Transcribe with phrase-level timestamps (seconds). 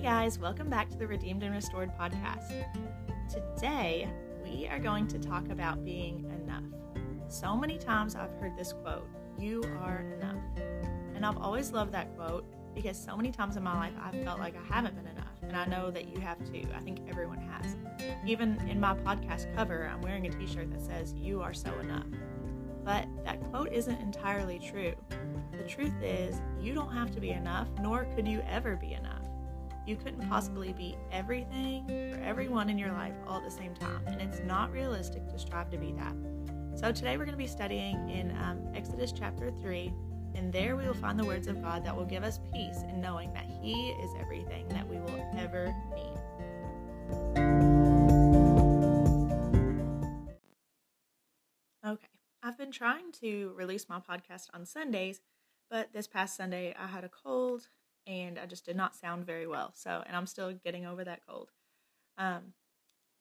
[0.00, 2.64] Hey guys, welcome back to the Redeemed and Restored podcast.
[3.28, 4.08] Today,
[4.42, 6.64] we are going to talk about being enough.
[7.28, 9.06] So many times I've heard this quote,
[9.38, 10.42] You are enough.
[11.14, 14.38] And I've always loved that quote because so many times in my life I've felt
[14.38, 15.36] like I haven't been enough.
[15.42, 16.64] And I know that you have too.
[16.74, 17.76] I think everyone has.
[18.26, 21.78] Even in my podcast cover, I'm wearing a t shirt that says, You are so
[21.78, 22.06] enough.
[22.86, 24.94] But that quote isn't entirely true.
[25.52, 29.19] The truth is, you don't have to be enough, nor could you ever be enough.
[29.90, 34.06] You couldn't possibly be everything for everyone in your life all at the same time,
[34.06, 36.14] and it's not realistic to strive to be that.
[36.76, 39.92] So, today we're going to be studying in um, Exodus chapter 3,
[40.36, 43.00] and there we will find the words of God that will give us peace in
[43.00, 46.20] knowing that He is everything that we will ever need.
[51.84, 52.06] Okay,
[52.44, 55.20] I've been trying to release my podcast on Sundays,
[55.68, 57.66] but this past Sunday I had a cold
[58.10, 59.72] and I just did not sound very well.
[59.74, 61.50] So, and I'm still getting over that cold.
[62.18, 62.54] Um,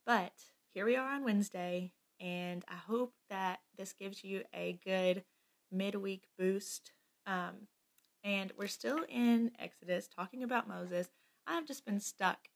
[0.05, 0.33] but
[0.73, 5.23] here we are on Wednesday, and I hope that this gives you a good
[5.71, 6.91] midweek boost.
[7.27, 7.67] Um,
[8.23, 11.07] and we're still in Exodus talking about Moses.
[11.45, 12.47] I've just been stuck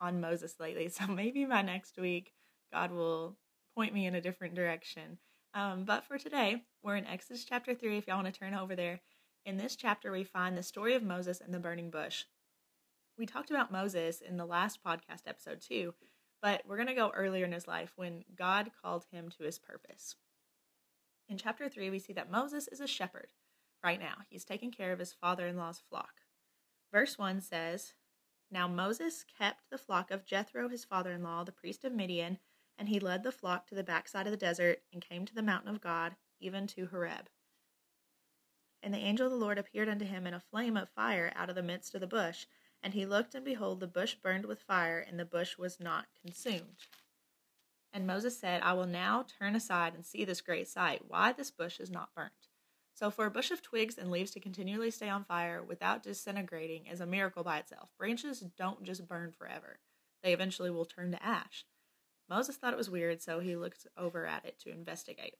[0.00, 2.32] on Moses lately, so maybe by next week,
[2.72, 3.36] God will
[3.74, 5.18] point me in a different direction.
[5.52, 7.98] Um, but for today, we're in Exodus chapter 3.
[7.98, 9.00] If y'all want to turn over there,
[9.44, 12.24] in this chapter, we find the story of Moses and the burning bush.
[13.18, 15.94] We talked about Moses in the last podcast episode, too,
[16.40, 19.58] but we're going to go earlier in his life when God called him to his
[19.58, 20.14] purpose.
[21.28, 23.32] In chapter 3, we see that Moses is a shepherd
[23.82, 24.14] right now.
[24.28, 26.12] He's taking care of his father in law's flock.
[26.92, 27.94] Verse 1 says,
[28.50, 32.38] Now Moses kept the flock of Jethro, his father in law, the priest of Midian,
[32.78, 35.42] and he led the flock to the backside of the desert and came to the
[35.42, 37.28] mountain of God, even to Horeb.
[38.82, 41.48] And the angel of the Lord appeared unto him in a flame of fire out
[41.48, 42.46] of the midst of the bush.
[42.82, 46.06] And he looked, and behold, the bush burned with fire, and the bush was not
[46.20, 46.78] consumed.
[47.92, 51.50] And Moses said, I will now turn aside and see this great sight, why this
[51.50, 52.32] bush is not burnt.
[52.94, 56.86] So, for a bush of twigs and leaves to continually stay on fire without disintegrating
[56.86, 57.90] is a miracle by itself.
[57.98, 59.78] Branches don't just burn forever,
[60.22, 61.64] they eventually will turn to ash.
[62.28, 65.36] Moses thought it was weird, so he looked over at it to investigate.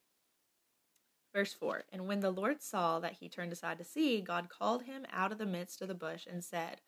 [1.34, 4.82] Verse 4 And when the Lord saw that he turned aside to see, God called
[4.82, 6.80] him out of the midst of the bush and said,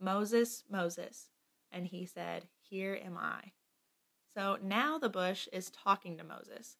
[0.00, 1.30] Moses, Moses.
[1.70, 3.52] And he said, Here am I.
[4.34, 6.76] So now the bush is talking to Moses.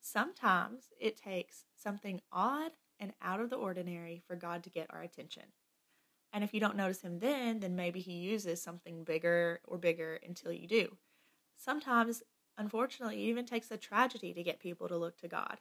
[0.00, 5.02] Sometimes it takes something odd and out of the ordinary for God to get our
[5.02, 5.44] attention.
[6.32, 10.18] And if you don't notice him then, then maybe he uses something bigger or bigger
[10.26, 10.96] until you do.
[11.56, 12.22] Sometimes,
[12.58, 15.58] unfortunately, it even takes a tragedy to get people to look to God.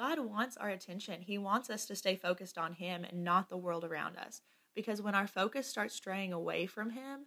[0.00, 1.20] God wants our attention.
[1.20, 4.40] He wants us to stay focused on Him and not the world around us.
[4.74, 7.26] Because when our focus starts straying away from Him,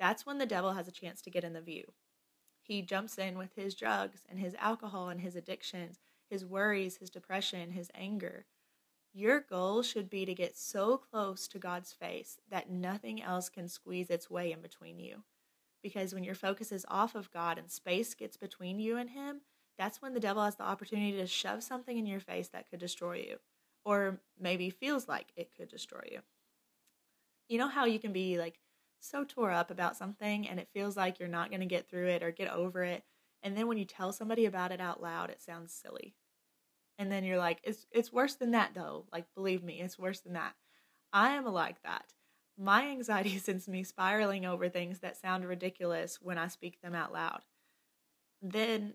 [0.00, 1.84] that's when the devil has a chance to get in the view.
[2.62, 5.98] He jumps in with his drugs and his alcohol and his addictions,
[6.30, 8.46] his worries, his depression, his anger.
[9.12, 13.68] Your goal should be to get so close to God's face that nothing else can
[13.68, 15.24] squeeze its way in between you.
[15.82, 19.42] Because when your focus is off of God and space gets between you and Him,
[19.78, 22.80] that's when the devil has the opportunity to shove something in your face that could
[22.80, 23.38] destroy you,
[23.84, 26.20] or maybe feels like it could destroy you.
[27.48, 28.58] You know how you can be like
[29.00, 32.08] so tore up about something and it feels like you're not going to get through
[32.08, 33.04] it or get over it,
[33.42, 36.14] and then when you tell somebody about it out loud, it sounds silly.
[36.98, 39.06] And then you're like, it's it's worse than that though.
[39.12, 40.54] Like believe me, it's worse than that.
[41.12, 42.14] I am like that.
[42.56, 47.12] My anxiety sends me spiraling over things that sound ridiculous when I speak them out
[47.12, 47.42] loud.
[48.40, 48.94] Then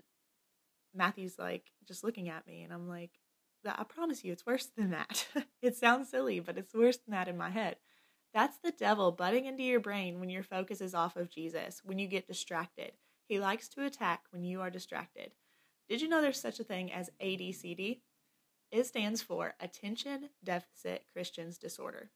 [0.94, 3.12] Matthew's like just looking at me, and I'm like,
[3.66, 5.28] I promise you, it's worse than that.
[5.62, 7.78] it sounds silly, but it's worse than that in my head.
[8.34, 12.00] That's the devil butting into your brain when your focus is off of Jesus, when
[12.00, 12.94] you get distracted.
[13.28, 15.32] He likes to attack when you are distracted.
[15.88, 18.02] Did you know there's such a thing as ADCD?
[18.72, 22.12] It stands for Attention Deficit Christians Disorder.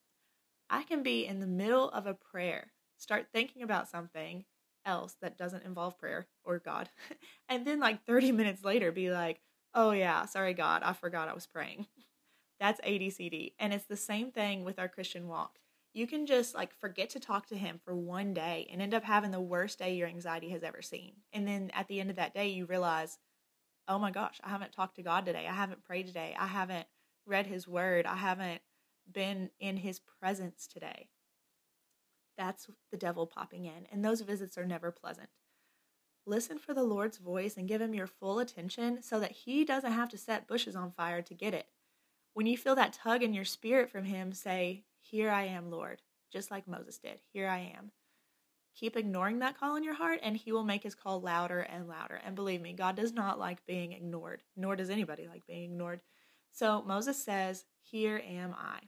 [0.70, 4.46] I can be in the middle of a prayer, start thinking about something,
[4.86, 6.90] else that doesn't involve prayer or God.
[7.50, 9.42] and then, like 30 minutes later, be like,
[9.74, 11.88] oh, yeah, sorry, God, I forgot I was praying.
[12.60, 13.54] That's ADCD.
[13.60, 15.60] And it's the same thing with our Christian walk.
[15.94, 19.04] You can just like forget to talk to Him for one day and end up
[19.04, 21.14] having the worst day your anxiety has ever seen.
[21.32, 23.20] And then at the end of that day, you realize,
[23.88, 25.46] oh my gosh, I haven't talked to God today.
[25.48, 26.36] I haven't prayed today.
[26.40, 26.88] I haven't
[27.26, 28.06] read His Word.
[28.06, 28.62] I haven't
[29.12, 31.10] been in His presence today.
[32.38, 35.30] That's the devil popping in, and those visits are never pleasant.
[36.26, 39.92] Listen for the Lord's voice and give him your full attention so that he doesn't
[39.92, 41.68] have to set bushes on fire to get it.
[42.34, 46.02] When you feel that tug in your spirit from him, say, Here I am, Lord.
[46.32, 47.20] just like Moses did.
[47.32, 47.92] Here I am.
[48.76, 51.88] Keep ignoring that call in your heart, and He will make His call louder and
[51.88, 52.20] louder.
[52.26, 56.02] And believe me, God does not like being ignored, nor does anybody like being ignored.
[56.52, 58.80] So Moses says, Here am I.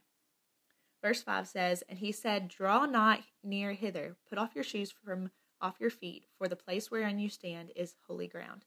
[1.02, 5.30] Verse 5 says, And he said, Draw not near hither, put off your shoes from
[5.60, 8.64] off your feet, for the place wherein you stand is holy ground.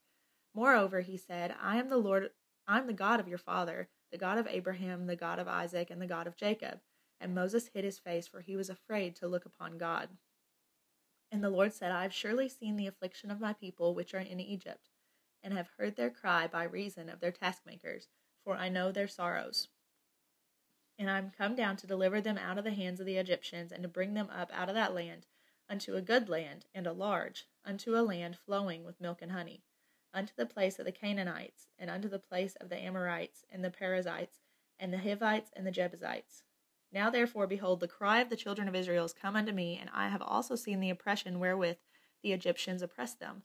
[0.54, 2.30] Moreover, he said, I am the Lord,
[2.68, 5.90] I am the God of your father, the God of Abraham, the God of Isaac,
[5.90, 6.80] and the God of Jacob.
[7.20, 10.10] And Moses hid his face, for he was afraid to look upon God.
[11.32, 14.20] And the Lord said, I have surely seen the affliction of my people which are
[14.20, 14.90] in Egypt,
[15.44, 18.08] and have heard their cry by reason of their taskmakers,
[18.44, 19.68] for I know their sorrows.
[21.00, 23.72] And I am come down to deliver them out of the hands of the Egyptians,
[23.72, 25.26] and to bring them up out of that land
[25.68, 29.64] unto a good land, and a large, unto a land flowing with milk and honey,
[30.14, 33.72] unto the place of the Canaanites, and unto the place of the Amorites, and the
[33.72, 34.38] Perizzites,
[34.78, 36.44] and the Hivites, and the Jebusites
[36.92, 39.90] now therefore, behold, the cry of the children of Israel is come unto me, and
[39.94, 41.78] I have also seen the oppression wherewith
[42.24, 43.44] the Egyptians oppress them.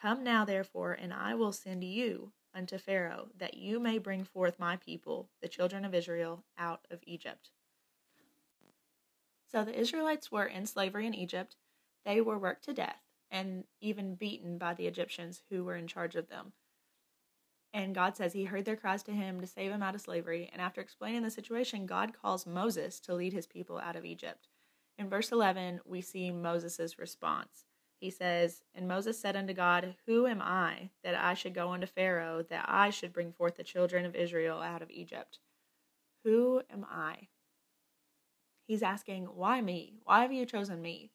[0.00, 4.58] Come now therefore, and I will send you unto Pharaoh, that you may bring forth
[4.58, 7.50] my people, the children of Israel, out of Egypt.
[9.50, 11.56] So the Israelites were in slavery in Egypt.
[12.04, 16.16] They were worked to death and even beaten by the Egyptians who were in charge
[16.16, 16.52] of them.
[17.74, 20.48] And God says he heard their cries to him to save him out of slavery.
[20.52, 24.48] And after explaining the situation, God calls Moses to lead his people out of Egypt.
[24.98, 27.66] In verse 11, we see Moses' response.
[28.00, 31.86] He says, And Moses said unto God, Who am I that I should go unto
[31.86, 35.38] Pharaoh, that I should bring forth the children of Israel out of Egypt?
[36.24, 37.28] Who am I?
[38.66, 39.94] He's asking, Why me?
[40.04, 41.10] Why have you chosen me?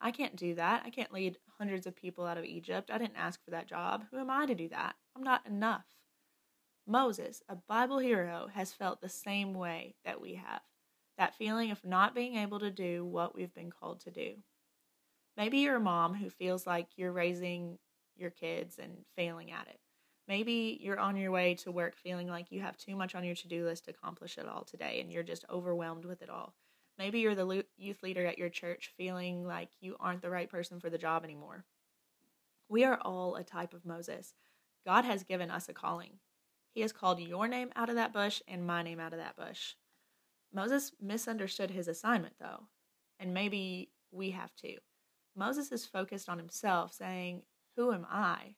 [0.00, 0.82] I can't do that.
[0.84, 2.90] I can't lead hundreds of people out of Egypt.
[2.90, 4.04] I didn't ask for that job.
[4.10, 4.96] Who am I to do that?
[5.14, 5.86] I'm not enough.
[6.86, 10.62] Moses, a Bible hero, has felt the same way that we have
[11.18, 14.34] that feeling of not being able to do what we've been called to do.
[15.36, 17.78] Maybe you're a mom who feels like you're raising
[18.16, 19.80] your kids and failing at it.
[20.28, 23.34] Maybe you're on your way to work feeling like you have too much on your
[23.34, 26.54] to do list to accomplish it all today and you're just overwhelmed with it all.
[26.98, 30.78] Maybe you're the youth leader at your church feeling like you aren't the right person
[30.78, 31.64] for the job anymore.
[32.68, 34.34] We are all a type of Moses.
[34.86, 36.18] God has given us a calling.
[36.72, 39.36] He has called your name out of that bush and my name out of that
[39.36, 39.74] bush.
[40.52, 42.68] Moses misunderstood his assignment, though,
[43.18, 44.76] and maybe we have too.
[45.36, 47.42] Moses is focused on himself, saying,
[47.76, 48.54] Who am I?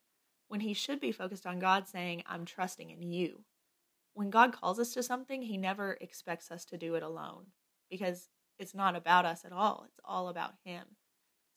[0.49, 3.43] when he should be focused on God, saying, I'm trusting in you.
[4.13, 7.47] When God calls us to something, he never expects us to do it alone
[7.91, 8.29] because
[8.59, 9.85] it's not about us at all.
[9.89, 10.85] It's all about him.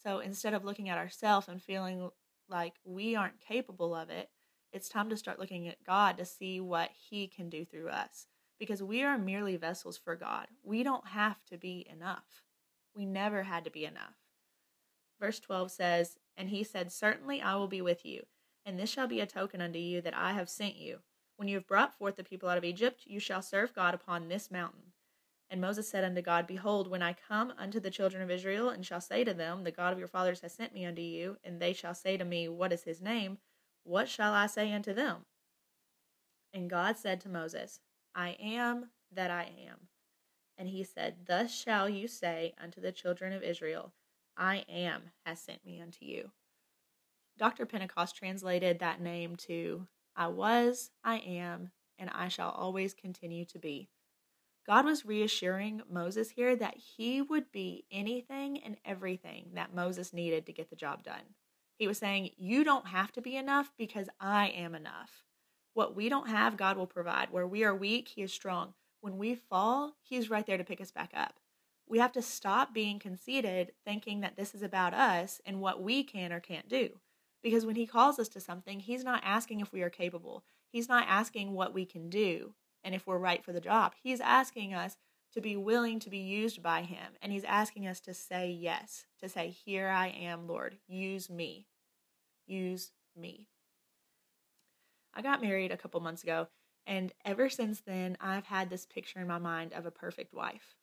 [0.04, 2.10] So instead of looking at ourselves and feeling
[2.50, 4.30] like we aren't capable of it,
[4.74, 8.28] it's time to start looking at God to see what He can do through us
[8.60, 10.48] because we are merely vessels for God.
[10.64, 12.44] We don't have to be enough.
[12.96, 14.16] We never had to be enough.
[15.20, 18.24] Verse 12 says, And he said, Certainly I will be with you,
[18.66, 21.00] and this shall be a token unto you that I have sent you.
[21.38, 24.28] When you have brought forth the people out of Egypt, you shall serve God upon
[24.28, 24.94] this mountain.
[25.50, 28.86] And Moses said unto God, Behold, when I come unto the children of Israel, and
[28.86, 31.60] shall say to them, The God of your fathers has sent me unto you, and
[31.60, 33.38] they shall say to me, What is his name?
[33.84, 35.26] What shall I say unto them?
[36.54, 37.80] And God said to Moses,
[38.14, 39.88] I am that I am.
[40.58, 43.94] And he said, Thus shall you say unto the children of Israel,
[44.38, 46.32] I am has sent me unto you.
[47.38, 47.66] Dr.
[47.66, 53.60] Pentecost translated that name to I was, I am, and I shall always continue to
[53.60, 53.90] be.
[54.66, 60.46] God was reassuring Moses here that he would be anything and everything that Moses needed
[60.46, 61.36] to get the job done.
[61.78, 65.24] He was saying, You don't have to be enough because I am enough.
[65.74, 67.32] What we don't have, God will provide.
[67.32, 68.74] Where we are weak, He is strong.
[69.00, 71.36] When we fall, He's right there to pick us back up.
[71.90, 76.04] We have to stop being conceited, thinking that this is about us and what we
[76.04, 77.00] can or can't do.
[77.42, 80.90] Because when He calls us to something, He's not asking if we are capable, He's
[80.90, 82.54] not asking what we can do
[82.84, 83.94] and if we're right for the job.
[84.02, 84.98] He's asking us
[85.34, 87.14] to be willing to be used by Him.
[87.22, 91.68] And He's asking us to say yes, to say, Here I am, Lord, use me.
[92.46, 93.48] Use me.
[95.14, 96.48] I got married a couple months ago,
[96.86, 100.77] and ever since then, I've had this picture in my mind of a perfect wife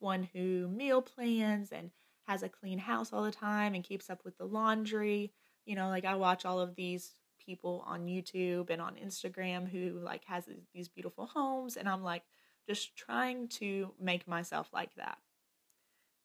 [0.00, 1.90] one who meal plans and
[2.26, 5.32] has a clean house all the time and keeps up with the laundry.
[5.64, 7.14] You know, like I watch all of these
[7.44, 12.22] people on YouTube and on Instagram who like has these beautiful homes and I'm like,
[12.68, 15.18] just trying to make myself like that.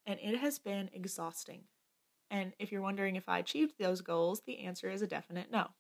[0.06, 1.62] And it has been exhausting.
[2.30, 5.68] And if you're wondering if I achieved those goals, the answer is a definite no.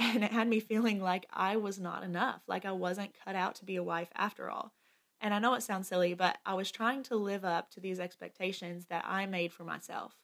[0.00, 3.56] And it had me feeling like I was not enough, like I wasn't cut out
[3.56, 4.72] to be a wife after all.
[5.20, 7.98] And I know it sounds silly, but I was trying to live up to these
[7.98, 10.14] expectations that I made for myself.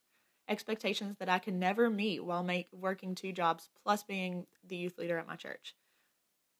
[0.48, 4.98] Expectations that I could never meet while make, working two jobs plus being the youth
[4.98, 5.74] leader at my church.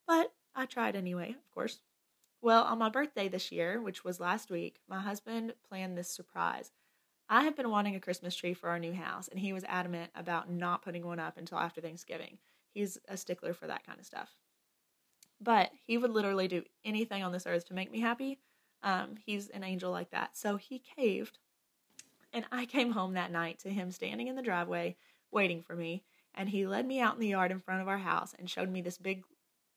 [0.07, 1.81] But I tried anyway, of course.
[2.43, 6.73] Well, on my birthday this year, which was last week, my husband planned this surprise.
[7.29, 10.11] I have been wanting a Christmas tree for our new house, and he was adamant
[10.15, 12.39] about not putting one up until after Thanksgiving.
[12.75, 14.31] He's a stickler for that kind of stuff.
[15.41, 18.39] But he would literally do anything on this earth to make me happy.
[18.83, 20.37] Um, he's an angel like that.
[20.37, 21.39] So he caved.
[22.33, 24.97] And I came home that night to him standing in the driveway
[25.31, 26.03] waiting for me.
[26.35, 28.71] And he led me out in the yard in front of our house and showed
[28.71, 29.23] me this big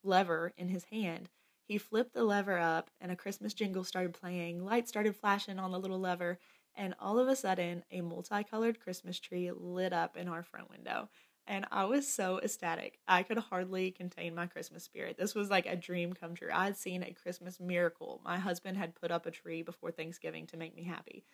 [0.02, 1.28] lever in his hand.
[1.64, 4.64] He flipped the lever up, and a Christmas jingle started playing.
[4.64, 6.38] Lights started flashing on the little lever,
[6.74, 11.10] and all of a sudden, a multicolored Christmas tree lit up in our front window
[11.48, 12.98] and I was so ecstatic.
[13.08, 15.16] I could hardly contain my Christmas spirit.
[15.16, 16.50] This was like a dream come true.
[16.52, 18.20] I had seen a Christmas miracle.
[18.22, 21.24] My husband had put up a tree before Thanksgiving to make me happy.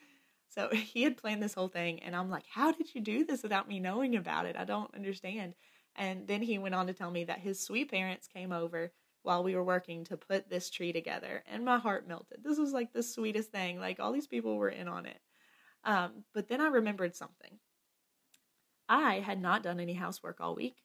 [0.49, 3.43] So he had planned this whole thing, and I'm like, How did you do this
[3.43, 4.57] without me knowing about it?
[4.57, 5.55] I don't understand.
[5.97, 8.93] And then he went on to tell me that his sweet parents came over
[9.23, 12.45] while we were working to put this tree together, and my heart melted.
[12.45, 13.81] This was like the sweetest thing.
[13.81, 15.19] Like, all these people were in on it.
[15.83, 17.59] Um, but then I remembered something.
[18.89, 20.83] I had not done any housework all week.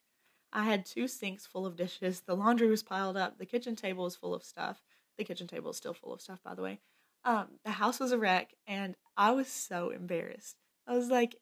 [0.51, 2.21] I had two sinks full of dishes.
[2.21, 3.37] The laundry was piled up.
[3.37, 4.81] The kitchen table was full of stuff.
[5.17, 6.79] The kitchen table is still full of stuff, by the way.
[7.23, 10.55] Um, the house was a wreck, and I was so embarrassed.
[10.87, 11.35] I was like,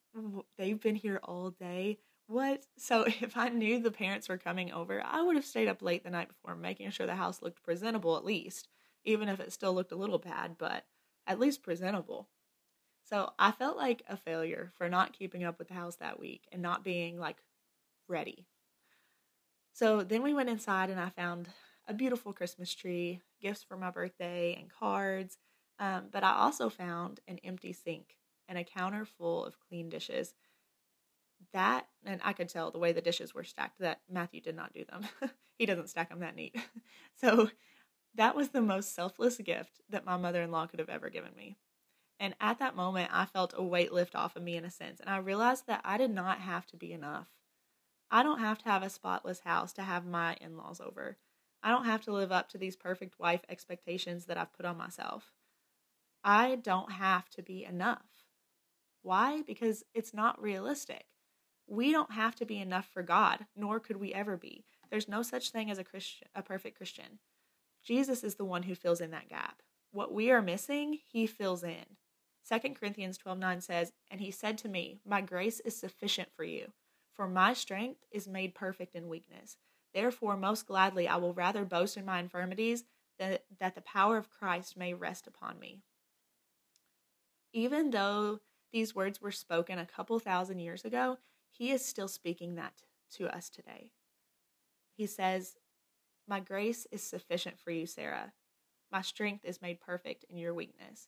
[0.57, 1.99] they've been here all day.
[2.25, 2.65] What?
[2.77, 6.03] So, if I knew the parents were coming over, I would have stayed up late
[6.03, 8.67] the night before, making sure the house looked presentable at least,
[9.05, 10.85] even if it still looked a little bad, but
[11.25, 12.27] at least presentable.
[13.09, 16.45] So I felt like a failure for not keeping up with the house that week
[16.51, 17.37] and not being like
[18.09, 18.47] ready.
[19.71, 21.47] So then we went inside and I found
[21.87, 25.37] a beautiful Christmas tree, gifts for my birthday, and cards.
[25.79, 28.17] Um, but I also found an empty sink
[28.49, 30.33] and a counter full of clean dishes.
[31.53, 34.73] That, and I could tell the way the dishes were stacked that Matthew did not
[34.73, 35.07] do them.
[35.57, 36.57] he doesn't stack them that neat.
[37.15, 37.51] so
[38.15, 41.31] that was the most selfless gift that my mother in law could have ever given
[41.37, 41.55] me.
[42.19, 44.99] And at that moment, I felt a weight lift off of me in a sense.
[44.99, 47.27] And I realized that I did not have to be enough.
[48.09, 51.17] I don't have to have a spotless house to have my in laws over.
[51.61, 54.77] I don't have to live up to these perfect wife expectations that I've put on
[54.77, 55.33] myself.
[56.23, 58.05] I don't have to be enough.
[59.01, 59.41] Why?
[59.41, 61.05] Because it's not realistic.
[61.67, 64.65] We don't have to be enough for God, nor could we ever be.
[64.89, 67.19] There's no such thing as a Christian, a perfect Christian.
[67.83, 69.61] Jesus is the one who fills in that gap.
[69.91, 71.97] What we are missing, he fills in.
[72.49, 76.43] 2 Corinthians 12 9 says, And he said to me, My grace is sufficient for
[76.43, 76.71] you,
[77.13, 79.57] for my strength is made perfect in weakness.
[79.93, 82.83] Therefore, most gladly, I will rather boast in my infirmities,
[83.19, 85.81] that, that the power of Christ may rest upon me.
[87.51, 88.39] Even though
[88.71, 91.17] these words were spoken a couple thousand years ago,
[91.49, 93.89] he is still speaking that to us today.
[94.95, 95.55] He says,
[96.27, 98.33] My grace is sufficient for you, Sarah.
[98.91, 101.07] My strength is made perfect in your weakness.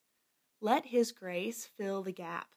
[0.62, 2.48] Let His grace fill the gap.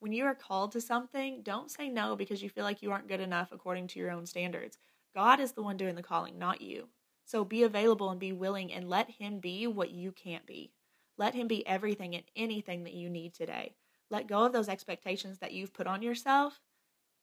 [0.00, 3.06] When you are called to something, don't say no because you feel like you aren't
[3.06, 4.78] good enough according to your own standards.
[5.14, 6.88] God is the one doing the calling, not you.
[7.24, 10.72] So be available and be willing and let Him be what you can't be.
[11.16, 13.74] Let Him be everything and anything that you need today.
[14.10, 16.60] Let go of those expectations that you've put on yourself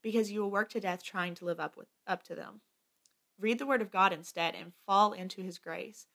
[0.01, 2.61] because you will work to death trying to live up with up to them.
[3.39, 6.07] Read the word of God instead and fall into his grace.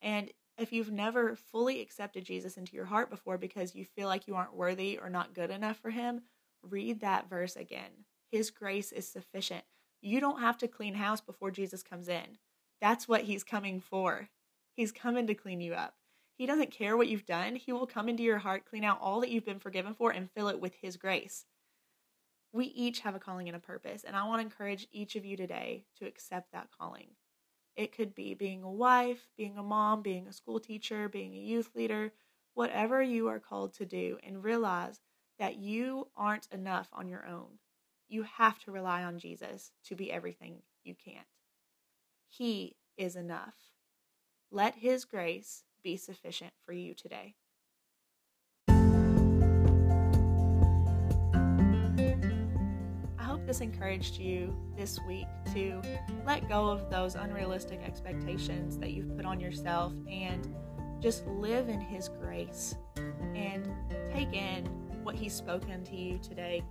[0.00, 0.30] And
[0.62, 4.34] if you've never fully accepted Jesus into your heart before because you feel like you
[4.34, 6.22] aren't worthy or not good enough for him,
[6.62, 8.06] read that verse again.
[8.30, 9.64] His grace is sufficient.
[10.00, 12.38] You don't have to clean house before Jesus comes in.
[12.80, 14.30] That's what he's coming for.
[14.74, 15.94] He's coming to clean you up.
[16.38, 17.56] He doesn't care what you've done.
[17.56, 20.30] He will come into your heart, clean out all that you've been forgiven for, and
[20.30, 21.44] fill it with his grace.
[22.52, 25.24] We each have a calling and a purpose, and I want to encourage each of
[25.24, 27.08] you today to accept that calling.
[27.76, 31.38] It could be being a wife, being a mom, being a school teacher, being a
[31.38, 32.12] youth leader,
[32.54, 35.00] whatever you are called to do, and realize
[35.38, 37.58] that you aren't enough on your own.
[38.08, 41.26] You have to rely on Jesus to be everything you can't.
[42.28, 43.54] He is enough.
[44.50, 47.36] Let His grace be sufficient for you today.
[53.52, 55.82] This encouraged you this week to
[56.24, 60.48] let go of those unrealistic expectations that you've put on yourself and
[61.00, 62.74] just live in His grace
[63.34, 63.70] and
[64.10, 64.64] take in
[65.02, 66.64] what He's spoken to you today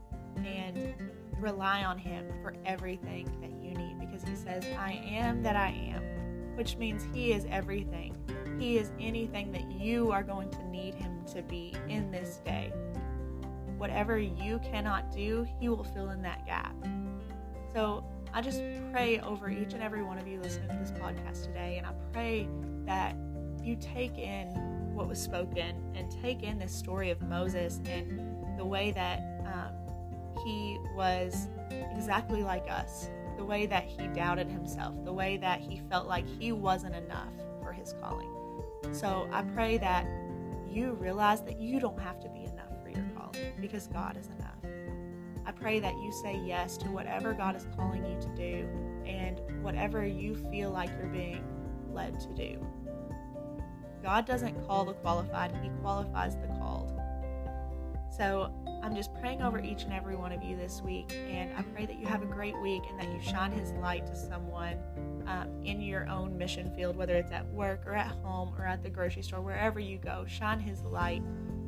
[0.43, 0.95] and
[1.39, 5.67] rely on Him for everything that you need because He says, I am that I
[5.67, 6.01] am,
[6.55, 8.15] which means He is everything.
[8.57, 12.73] He is anything that you are going to need Him to be in this day.
[13.77, 16.60] Whatever you cannot do, He will fill in that gap.
[18.41, 21.75] I just pray over each and every one of you listening to this podcast today,
[21.77, 22.47] and I pray
[22.87, 23.15] that
[23.61, 24.47] you take in
[24.95, 29.75] what was spoken and take in this story of Moses and the way that um,
[30.43, 31.49] he was
[31.95, 36.27] exactly like us, the way that he doubted himself, the way that he felt like
[36.27, 38.33] he wasn't enough for his calling.
[38.91, 40.07] So I pray that
[40.67, 44.29] you realize that you don't have to be enough for your calling because God is
[44.39, 44.50] enough.
[45.45, 48.69] I pray that you say yes to whatever God is calling you to do
[49.05, 51.43] and whatever you feel like you're being
[51.91, 52.65] led to do.
[54.03, 56.97] God doesn't call the qualified, He qualifies the called.
[58.15, 58.51] So
[58.83, 61.85] I'm just praying over each and every one of you this week, and I pray
[61.85, 64.77] that you have a great week and that you shine His light to someone
[65.27, 68.83] um, in your own mission field, whether it's at work or at home or at
[68.83, 70.25] the grocery store, wherever you go.
[70.27, 71.23] Shine His light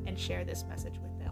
[0.05, 1.31] and share this message with them.